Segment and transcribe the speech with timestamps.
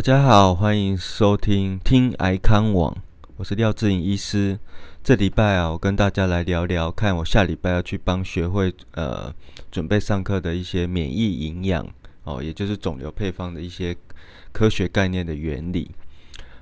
[0.00, 2.96] 大家好，欢迎收听听癌康网，
[3.36, 4.58] 我是廖志颖医师。
[5.04, 9.30] 这礼拜啊，我跟大家来聊聊，看我下礼拜要去帮学会呃
[9.70, 11.86] 准备上课的一些免疫营养
[12.24, 13.94] 哦，也就是肿瘤配方的一些
[14.52, 15.90] 科学概念的原理。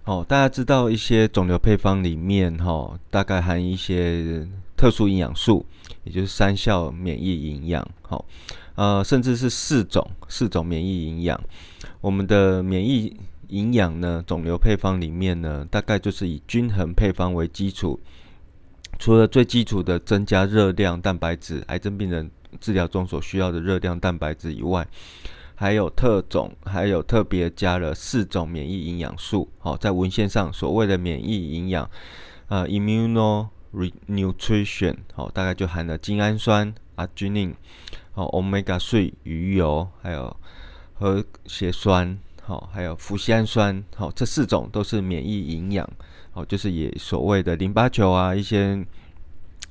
[0.03, 5.65] 哦，大家知道一些肿瘤配方里面哈，大概含一些特殊营养素，
[6.03, 7.89] 也就是三效免疫营养。
[8.03, 8.25] 好，
[8.75, 11.41] 呃，甚至是四种四种免疫营养。
[12.01, 13.15] 我们的免疫
[13.49, 17.99] 营养呢，肿瘤配方里面呢，大概就是以均衡配方为基础。
[18.99, 22.31] 除了最基础的增加热量、蛋白质，癌症病人
[22.61, 24.87] 治疗中所需要的热量、蛋白质以外，
[25.55, 29.49] 还有特种，还有特别加了四种免疫营养素。
[29.59, 31.89] 好，在文献上所谓的免疫营养，
[32.49, 37.55] 呃，immunonutrition，好，大概就含了精氨酸、阿菌宁、
[38.13, 40.37] 好，omega three 鱼油，还有。
[41.01, 42.19] 和血栓，
[42.49, 45.87] 好，还有脯酰氨酸，好，这四种都是免疫营养，
[46.31, 48.83] 好，就是以所谓的淋巴球啊，一些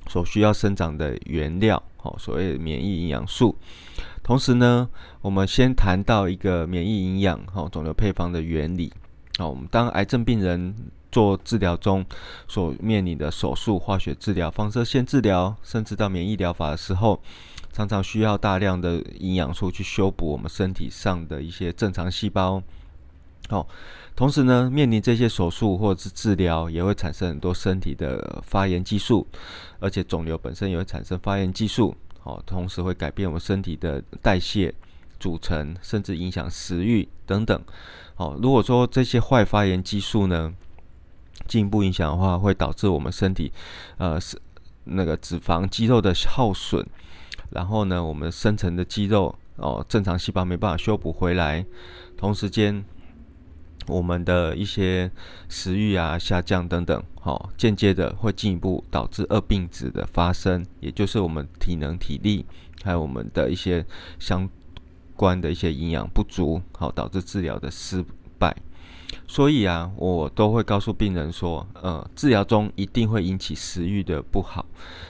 [0.06, 3.58] 所需要生长的原料，好，所谓免疫营养素。
[4.22, 4.88] 同时呢，
[5.20, 8.92] 我们先谈到一个免疫营养，好，肿瘤配方的原理。
[9.38, 10.72] 好，我们当癌症病人
[11.10, 12.06] 做治疗中
[12.46, 17.20] 所面临的手术、化学治疗、放射线治疗，甚至到免疫疗法的时候。
[17.78, 22.60] 常常需要大量的营养素去修补我们身体上的一些正常细胞。
[23.48, 23.68] 好，
[24.16, 29.24] 同时呢，面临这些手术或者是治疗，也会产生很多身体的发炎激素，
[29.78, 31.94] 而且肿瘤本身也会产生发炎激素。
[32.18, 34.74] 好，同时会改变我们身体的代谢
[35.20, 37.62] 组成，甚至影响食欲等等。
[38.16, 40.52] 好，如果说这些坏发炎激素呢
[41.46, 43.52] 进一步影响的话，会导致我们身体
[43.98, 44.36] 呃是
[44.82, 46.84] 那个脂肪肌肉的耗损。
[47.50, 51.64] 然后呢，我们生成的肌肉哦，正常细胞没办法修补回来。
[52.16, 52.84] 同时间，
[53.86, 55.10] 我们的一些
[55.48, 62.44] 食欲啊下降等等，好，间接的会进一步导致恶病子的发生，也就是我们体能、体力
[62.82, 63.84] 还有我们的一些
[64.18, 64.48] 相
[65.16, 68.04] 关的一些营养不足，好，导致治疗的失
[68.38, 68.54] 败。
[69.26, 74.66] 所以啊，我都会告诉病人说，呃，治疗中一定会引起食欲的不好，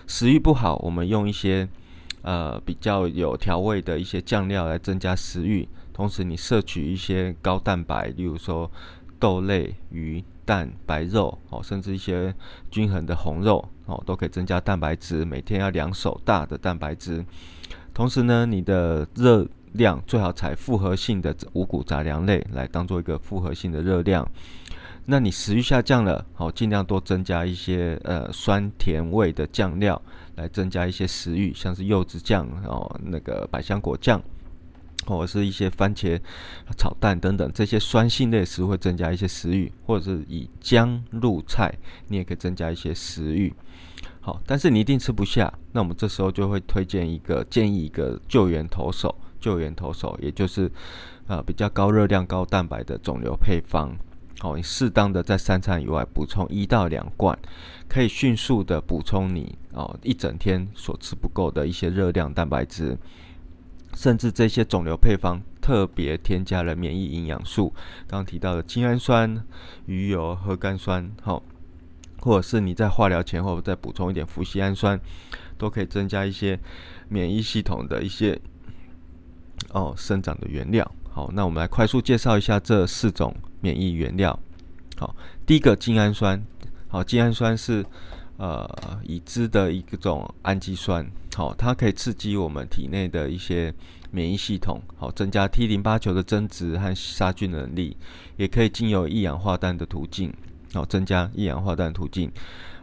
[0.07, 1.69] 食欲不好，我们用一些。
[2.23, 8.71] 呃，比较有调味的一些酱料来增加食欲，同时你摄取一些高蛋白，例如说
[9.19, 12.35] 豆类、鱼、蛋、白肉哦，甚至一些
[12.71, 15.25] 均衡的红肉哦，都可以增加蛋白质。
[15.25, 17.25] 每天要两手大的蛋白质，
[17.95, 24.29] 同时呢，你的热量最好采复合性的五谷杂粮类来当做一个复合性的热量。
[25.11, 30.01] 那你食欲下降了，好，尽量多增加一些呃酸甜味的酱料，
[30.37, 34.23] 来增加一些食欲，像是柚子酱哦，那个百香果酱，
[35.07, 36.21] 或者是一些番茄
[36.77, 41.75] 炒蛋等等这些酸性类食物会增加一些食欲，或者是以姜入菜，
[42.09, 43.55] 你也可以增加一些食欲。
[44.21, 50.71] 好，但是你一定吃不下，那我们这时候就会推荐一个建议一个救援投手，救援投手也就是
[51.29, 53.97] 呃比较高热量、高蛋白的肿瘤配方。
[54.41, 57.37] 好，你适当的在三餐以外补充一到两罐，
[57.89, 62.97] 可以迅速的补充你哦一整天所吃不够的一些热量、蛋白质，
[63.95, 67.75] 甚至这些肿瘤配方特别添加了免疫营养素，
[68.07, 69.45] 刚刚提到的精氨酸、
[69.87, 71.43] 鱼油、核苷酸，好，
[72.21, 75.01] 或者是你在化疗前后再补充一点脯酰氨酸，
[75.57, 76.57] 都可以增加一些
[77.09, 78.41] 免疫系统的一些
[79.73, 80.89] 哦生长的原料。
[81.19, 83.35] 好，那我们来快速介绍一下这四种。
[83.61, 84.39] 免疫原料，
[84.97, 86.41] 好，第一个精氨酸，
[86.87, 87.85] 好，精氨酸是
[88.37, 88.65] 呃
[89.03, 93.75] 已知的一种氨基酸，好，它可以刺激我们体内的一些
[94.13, 97.97] 免疫系统，好，增加 T 淋巴球的增殖和杀菌能力，
[98.37, 100.33] 也可以经由一氧化氮的途径，
[100.73, 102.31] 好，增加一氧化氮途径，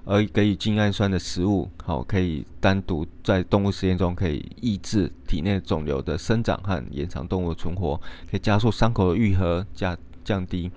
[0.06, 7.97] 而给予精氨酸的食物，好，可以单独在动物实验中可以抑制体内肿瘤的生长和延长动物的存活，
[8.29, 9.97] 可以加速伤口的愈合，加。
[10.26, 10.72] 降低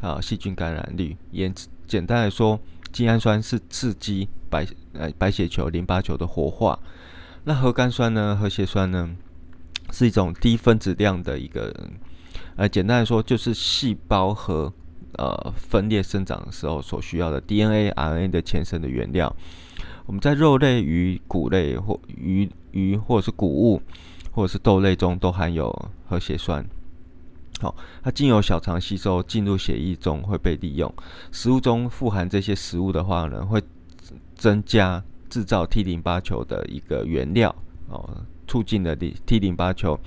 [0.00, 1.14] 啊细菌感染率。
[1.30, 1.54] 简
[1.86, 2.58] 简单来说，
[2.90, 6.80] 精氨酸是刺激白呃白血球、淋巴球的活化。
[7.44, 8.34] 那核苷酸呢？
[8.34, 9.14] 核血酸呢？
[9.92, 11.70] 是一种低分子量的一个
[12.56, 14.72] 呃，简单来说就是细胞核
[15.18, 19.34] 呃分裂生长的时候所需要的 DNA、RNA 的前身的原料。
[20.06, 23.80] 我们在肉类、鱼、谷类或鱼鱼或者是谷物
[24.32, 25.70] 或者是豆类中都含有
[26.06, 26.64] 核血酸。
[27.60, 30.92] 好，它经由小肠吸收进入血液中会被利用。
[31.32, 33.62] 食物中富含这些食物的话呢，会
[34.34, 37.54] 增加制造 T 淋巴球的一个原料
[37.88, 39.98] 哦，促进了 T 淋巴球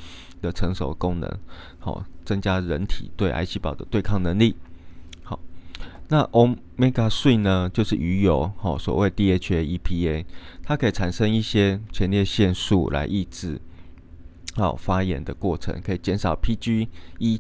[0.42, 1.40] 的成熟功能。
[1.80, 4.56] 好，增加人体对癌细胞的对抗能力。
[6.10, 10.26] 那 omega three 呢，就是鱼油，好，所谓 DHA、EPA，
[10.64, 13.60] 它可以产生一些前列腺素来抑制
[14.56, 16.88] 好发炎的过程，可以减少 PGE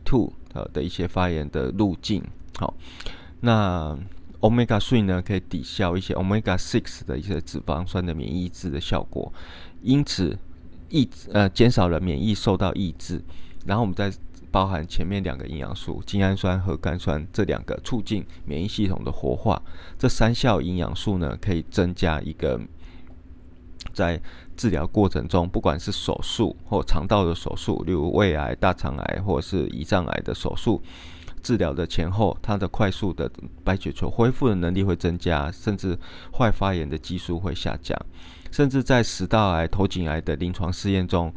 [0.03, 2.21] two 呃的一些发炎的路径。
[2.57, 2.73] 好，
[3.39, 3.97] 那
[4.41, 9.31] omega three 呢，可以抵消一些 omega six 的一些脂肪酸的免疫抑制的效果，
[9.81, 10.37] 因此
[10.89, 13.21] 抑呃减少了免疫受到抑制。
[13.65, 14.11] 然后我们再
[14.57, 19.61] 包含前面两个营养素精氨酸和甘酸这两个促进免疫系统的活化，
[19.99, 22.59] 这三效营养素呢，可以增加一个
[23.93, 24.19] 在
[24.55, 30.81] 治疗过程中，不管是手术或肠道的手术，例如胃癌、大肠癌或是胰脏癌的手术。
[31.43, 33.29] 治疗的前后，它的快速的
[33.63, 35.95] 白血球恢复的能力会增加，甚至
[36.35, 37.95] 坏发炎的激素会下降，
[38.51, 41.31] 甚至在食道癌、头颈癌的临床试验中，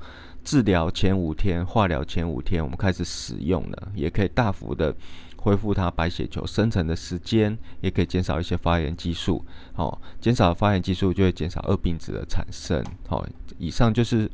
[0.45, 4.95] 治疗前五天、化疗前五天，我们开始使用了，也可以大幅的
[5.37, 9.45] 恢复它白血球生成的时间，也可以减少一些发炎激素。
[9.73, 12.85] 好，减少发炎激素就会减少恶病子的产生。
[13.09, 13.27] 好，
[13.59, 14.31] 以上就是。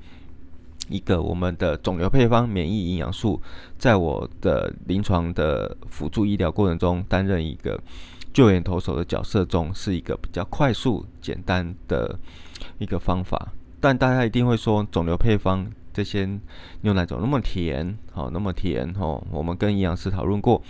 [0.89, 3.43] 一个我们的肿瘤配方免疫营养素，
[3.77, 7.77] 在我的临床的辅助医疗过程中担任一个
[8.33, 12.17] 救援投手的角色中，是一个比较快速简单的
[12.79, 13.53] 一个方法。
[13.81, 16.29] 但大家一定会说，肿瘤配方这些
[16.83, 17.97] 牛奶怎么那么甜？
[18.13, 19.25] 好，那么甜哦。
[19.31, 20.61] 我们跟营养师讨论过，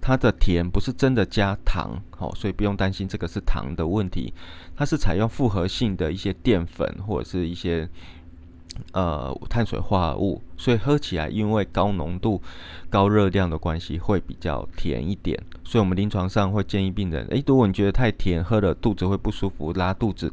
[0.00, 4.34] 它的甜不是真的加糖，好，所以不用担心这个是糖的问题。
[4.74, 7.88] 它是采用复合性的一些淀粉或者是一些。
[8.94, 12.40] 呃，碳水化合物，所以喝起来因为高浓度、
[12.88, 15.38] 高热量的关系，会比较甜一点。
[15.62, 20.32] 所以，我们临床上会建议病人：诶，如果你觉得太甜，喝了肚子会不舒服、拉肚子，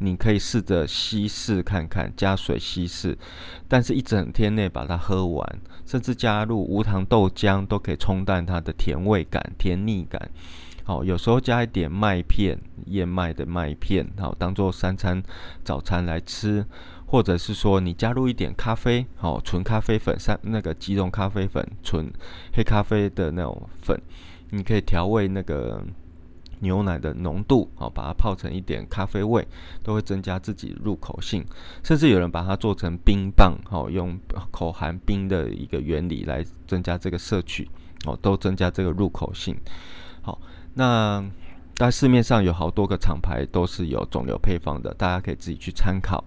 [0.00, 3.16] 你可以试着稀释看看，加水稀释，
[3.68, 10.30] 但是一整天内把它喝完，甚至加入无糖豆浆，都可以冲淡它的甜味感、甜腻感。
[10.84, 15.22] 好，有时候加一点麦片，燕麦的麦片，好，当做三餐
[15.62, 16.66] 早餐来吃。
[17.06, 22.08] 或者是说，你加入一点咖啡，好，纯咖啡粉，三那个即溶咖啡粉，纯
[22.54, 24.00] 黑咖啡的那种粉，
[24.50, 25.84] 你可以调味那个
[26.60, 29.46] 牛奶的浓度，好，把它泡成一点咖啡味，
[29.82, 31.44] 都会增加自己入口性。
[31.82, 34.18] 甚至有人把它做成冰棒，好，用
[34.50, 37.68] 口含冰的一个原理来增加这个摄取，
[38.06, 39.56] 哦，都增加这个入口性。
[40.22, 40.40] 好，
[40.74, 41.24] 那
[41.74, 46.22] 在市面上有好多个厂牌都是有肿瘤配方的，大家可以自己去参考。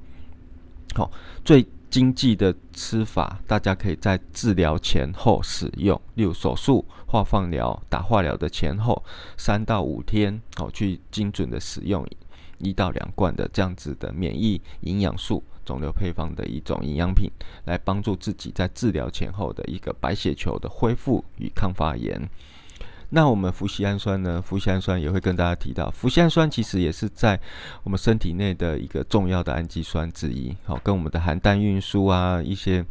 [0.95, 1.09] 好，
[1.44, 9.03] 最经济的吃法，大家可以在治疗前后使用，例如手术、化放疗、打化疗的前后
[9.37, 12.03] 三到五天，好去精准的使用
[12.57, 17.29] 一到两罐的这样子的免疫营养素肿瘤配方的一种营养品，
[17.65, 22.27] 来帮助自己在治疗前后的一个白血球的恢复与抗发炎。
[23.15, 24.42] 那我们氟西氨酸呢？
[24.42, 27.39] 氟西氨酸也会跟大家提到，氟西氨酸其实也是在
[27.83, 30.57] 我们身体内的一个重要的氨基酸之一。
[30.65, 32.83] 好，跟我们的含氮运输啊，一些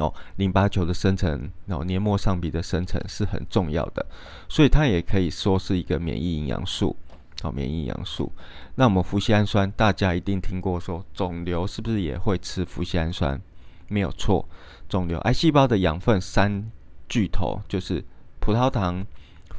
[0.00, 4.04] 哦淋巴球的生成，哦黏膜上皮的生成是很重要的，
[4.48, 6.96] 所以它也可以说是一个免疫营养素。
[7.40, 8.32] 好，免疫营养素。
[8.74, 13.40] 那我们氟西氨酸，大家一定听过说，肿瘤是不是也会吃氟西氨酸？
[13.86, 14.48] 没有错，
[14.88, 16.68] 肿瘤癌细胞的养分三
[17.08, 18.04] 巨头就是
[18.40, 19.06] 葡萄糖。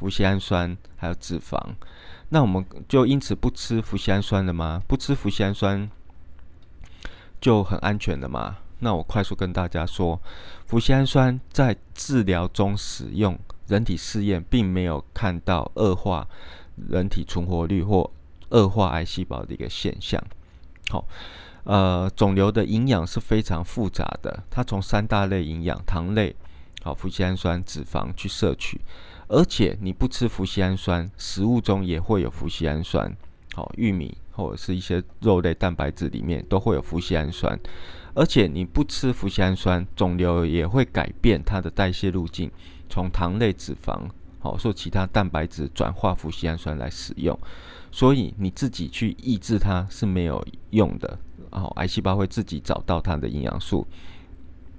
[0.02, 1.56] 氟西氨酸还有脂肪，
[2.30, 4.82] 那我们就因此不吃氟西氨酸了吗？
[4.88, 5.88] 不吃氟西氨酸
[7.40, 8.56] 就很安全的吗？
[8.80, 10.20] 那我快速跟大家说，
[10.66, 16.26] 氟西氨酸在治疗中使用，人体试验并没有看到恶化
[16.90, 18.10] 人体存活率或
[18.48, 20.20] 恶化癌细胞的一个现象。
[20.90, 21.06] 好，
[21.62, 26.34] 呃，肿瘤的营养是非常复杂的，它从三大类营养：糖类、
[26.82, 28.80] 好氟西氨酸、脂肪去摄取。
[29.28, 33.16] 而且你不吃氟西氨酸，食物中也会有氟西氨酸。
[33.54, 37.58] 好，玉米或者是一些肉类蛋白质里面都会有氟西氨酸。
[38.14, 42.50] 而且你不吃氟西氨酸，肿瘤也会改变它的代谢路径，
[42.88, 44.02] 从糖类脂肪，
[44.38, 47.38] 好，受其他蛋白质转化氟西氨酸来使用。
[47.90, 51.18] 所以你自己去抑制它是没有用的。
[51.50, 53.86] 然后癌细胞会自己找到它的营养素，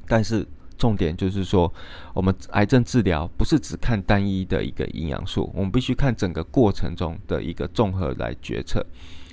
[0.08, 0.48] 但是。
[0.84, 1.74] 重点就是说，
[2.14, 8.86] 我们癌症治疗不是只看单一的一个营养素，我们必须看整个过程中的一个综合来决策。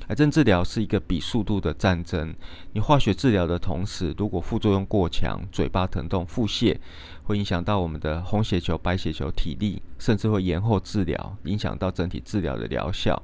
[0.07, 2.33] 癌症治疗是一个比速度的战争。
[2.73, 6.79] 你化学治疗的同时，如果副作用过强，嘴巴疼痛、腹泻，
[7.25, 13.21] 会影响到我们的红血球、白血球体力，甚至会延后治疗，影响到整体治疗的疗效。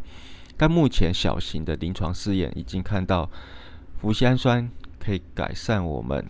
[0.56, 3.30] 但目前小型的临床试验已经看到，
[4.00, 4.68] 氟西氨酸
[4.99, 6.26] 可以改善我们。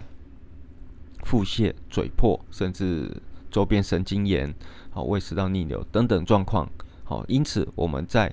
[1.26, 3.10] 腹泻、嘴破，甚至
[3.50, 4.54] 周边神经炎、
[4.90, 6.70] 好胃食道逆流等等状况。
[7.02, 8.32] 好，因此我们在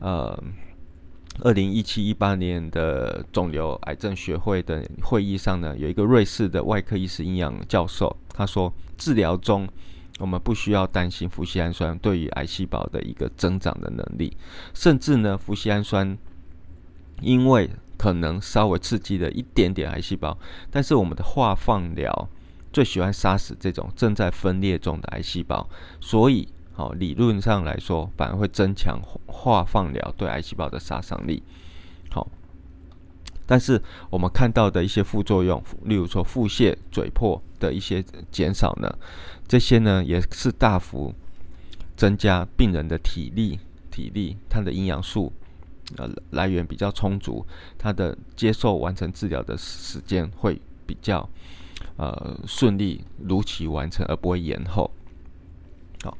[0.00, 0.38] 呃
[1.40, 9.66] 二零一七一八年的肿瘤癌症学会的会议上呢，有一个瑞士的外科医师营养教授，他说治疗中
[10.18, 14.36] 我们不需要担心氟西氨酸对于癌细胞的一个增长的能力，
[14.74, 16.16] 甚至呢氟西氨酸
[17.22, 20.36] 因为可能稍微刺激了一点点癌细胞，
[20.70, 22.28] 但是我们的化放疗
[22.72, 25.68] 最喜欢杀死这种正在分裂中的癌细胞，
[26.00, 26.48] 所以。
[26.78, 31.42] 好，理论上来说，反而会增强化放疗对癌细胞的杀伤力。
[32.10, 32.28] 好，
[33.46, 38.94] 但是我们看到的一些副作用，例如说腹泻、嘴破的一些减少呢，
[39.48, 41.14] 这些呢也是大幅
[41.96, 43.58] 增加病人的体力，
[43.90, 45.32] 体力，它的营养素
[45.96, 47.44] 呃来源比较充足，
[47.78, 51.28] 它的接受完成治疗的时间会比较
[51.96, 54.90] 呃顺利，如期完成，而不会延后。
[56.02, 56.18] 好。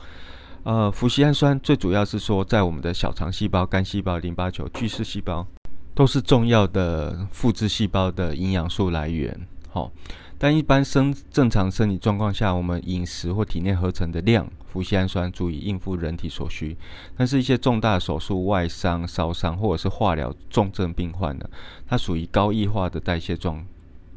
[0.62, 5.46] 呃，氟西氨酸最主要是说，在我们的小肠细胞、肝细胞、淋巴球、巨噬细胞，
[5.94, 9.46] 都是重要的复制细胞的营养素来源。
[9.70, 9.92] 好，
[10.36, 14.44] 但一般生正常生理状况下，我们饮食或体内合成的量，
[14.76, 16.76] 氟西氨酸足以应付人体所需。
[17.16, 21.48] 但是，一些重大手术、外伤、烧伤或者是化疗重症病患呢，
[21.86, 23.64] 它属于高异化的代谢状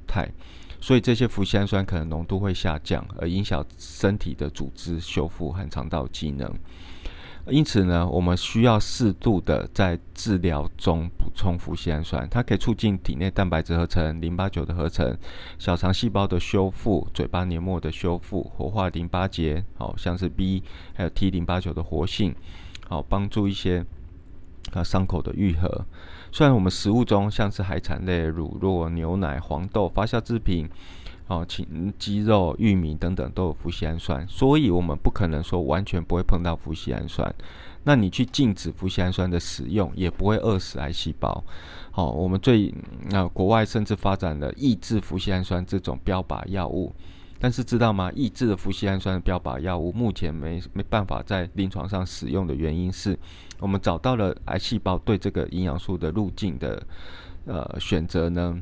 [0.05, 0.29] 态。
[0.81, 6.53] 所以这些氟西氨酸可能浓度会下降，而影响身体的组织修复和肠道机能。
[7.48, 15.17] 因此呢，我们需要适度的在治疗中补充氟西氨酸，它可以促进体内蛋白质合成、淋巴球的合成、
[15.58, 20.62] 小肠细胞的修复、嘴巴黏膜的修复、活化淋巴结，好像是 B
[20.93, 22.36] 还有 T 淋巴球的活性，
[22.88, 23.84] 好帮助一些
[24.74, 25.86] 啊伤口的愈合。
[26.31, 30.69] 虽然我们食物中像是海产类、乳酪、牛奶、黄豆、发酵制品、
[31.29, 37.33] 哦，禽鸡肉、玉米等等都有氟西氨酸，所以我们不可能说完全不会碰到氟西氨酸。
[37.83, 41.43] 那你去禁止氟西氨酸的使用，也不会饿死癌细胞。
[41.91, 42.74] 好，我们最
[43.12, 46.93] 那国外甚至发展了抑制氟西氨酸这种标靶药物。
[47.41, 48.12] 但是知道吗？
[48.15, 53.17] 抑制的氟西氨酸的标靶药物目前没没办法在临床上使用的原因是，
[53.59, 56.83] 我们找到了癌细胞对这个营养素的路径的
[57.45, 58.59] 呃选择呢。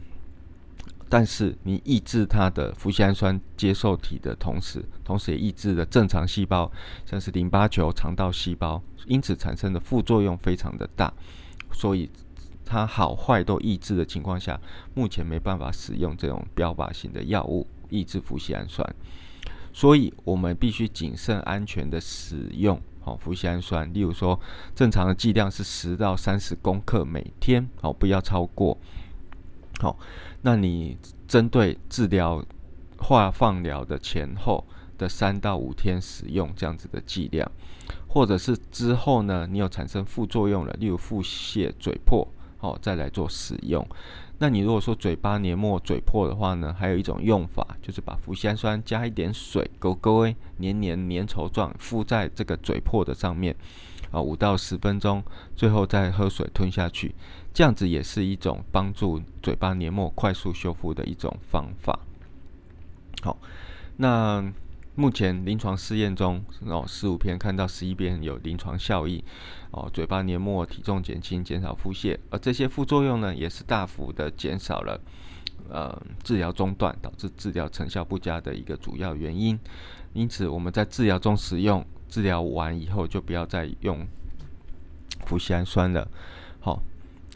[1.09, 6.71] 但是你抑制它的氟西氨酸接受体的同时，同时也抑制了正常细胞，
[7.05, 11.13] 像是淋巴球、肠道细胞，因此产生的副作用非常的大。
[11.71, 12.09] 所以
[12.65, 14.59] 它好坏都抑制的情况下，
[14.93, 17.65] 目前没办法使用这种标靶型的药物。
[17.89, 18.85] 抑制氟西氨酸，
[19.71, 23.89] 所以我们必须谨慎安全的使用好氟西氨酸。
[23.93, 24.37] 例如说，
[24.75, 28.77] 正常的剂量是十到三十公克每天，好不要超过。
[29.79, 29.97] 好，
[30.41, 32.43] 那你针对治疗
[32.97, 34.65] 化放疗的前后
[34.97, 37.49] 的三到五天使用这样子的剂量，
[38.07, 43.85] 或者是之后呢，你有产生副作用了，例如腹泻、嘴破，好再来做使用。
[44.39, 53.55] 那你如果说嘴巴黏膜嘴破的话呢，还有一种用法，就是把氟西氨酸加一点水，勾勾诶，黏黏粘稠状敷在这个嘴破的上面，
[54.11, 55.23] 啊，五到十分钟，
[55.55, 57.15] 最后再喝水吞下去，
[57.53, 61.99] 这样子也是一种帮助嘴巴黏膜快速修复的一种方法。
[63.23, 63.37] 好，
[63.95, 64.53] 那。
[64.99, 69.23] 目前临床试验中，哦，十五篇看到十一篇有临床效益，
[69.69, 74.99] 哦，嘴巴黏膜体重减轻，减少腹泻，而这些副作用呢，也是大幅的减少了，
[75.69, 79.59] 呃，治疗中断导致治疗成效不佳的一个主要原因。
[80.13, 84.03] 因此，我们在治疗中使用，治疗完以后就不要再用
[85.27, 86.07] 氟西氨酸了。
[86.59, 86.81] 好，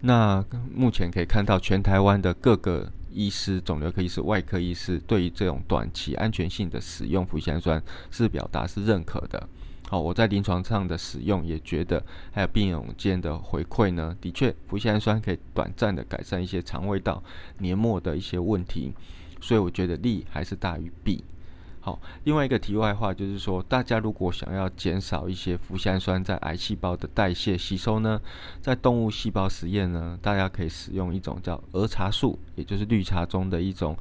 [0.02, 2.92] 那目前可以看到全台湾的各个。
[3.14, 9.48] 医师、肿瘤科医师、外科医师对于这种短期安全性的使用氟西氨酸是表达是认可的。
[9.90, 12.02] 好，我在临床上的使用也觉得，
[12.32, 17.22] 还有病友间的回馈呢，的确氟西氨酸可以短暂的改善一些肠胃道
[17.58, 18.94] 黏膜的一些问题，
[19.42, 21.24] 所以我觉得利还是大于弊。
[21.84, 28.22] 好，另外一个题外话就是说，大家如果想要减少一些氟西氨酸在癌细胞的代谢吸收呢，
[28.62, 33.98] 在动物细胞实验呢，大家可以使用一种叫儿茶素，也就是绿茶中的一种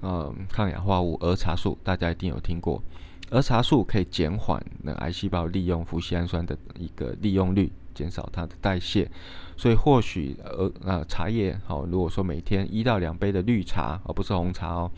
[0.00, 2.82] 呃抗氧化物儿茶素，大家一定有听过。
[3.30, 9.08] 儿茶素可以减缓那癌细胞利用氟西氨酸的一个利用率，减少它的代谢。
[9.56, 14.90] 所以或许呃呃茶叶好，如果说每天一到两杯的绿茶，而不是红茶哦。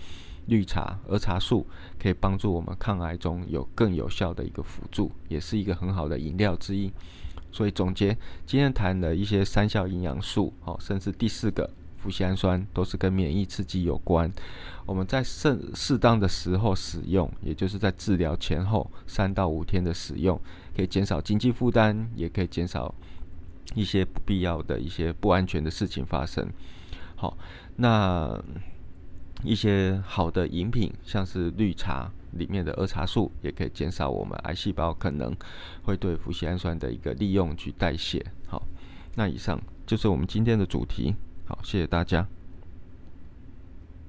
[0.47, 1.67] 绿茶、儿茶素
[1.99, 6.93] 可以帮助我们抗癌中有更有效的一个辅助，也是一个很好的饮料之一。
[7.51, 11.69] 所以总结今天谈的一些三效营养素，哦，甚至第四个
[12.03, 14.33] 脯酰氨酸都是跟免疫刺激有关。
[14.87, 20.41] 我们在适适当的时候使用，也就是在治疗前后三到五天的使用，
[20.75, 22.93] 可以减少经济负担，也可以减少
[23.75, 26.49] 一些不必要的一些不安全的事情发生。
[27.15, 27.37] 好，
[27.77, 28.43] 那
[29.43, 35.35] 一些好的饮品，像是绿茶里面的儿茶素，也可以减少我们癌细胞可能
[35.83, 38.25] 会对脯酰氨酸的一个利用去代谢。
[38.47, 38.63] 好，
[39.17, 41.15] 那以上就是我们今天的主题。
[41.45, 42.27] 好，谢谢大家。